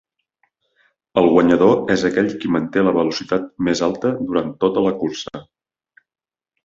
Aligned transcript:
El 1.21 1.27
guanyador 1.33 1.75
és 1.97 2.05
aquell 2.09 2.33
qui 2.45 2.51
manté 2.55 2.85
la 2.87 2.95
velocitat 2.97 3.45
més 3.71 3.83
alta 3.89 4.15
durant 4.31 4.49
tota 4.65 4.87
la 4.87 4.95
cursa. 5.03 5.47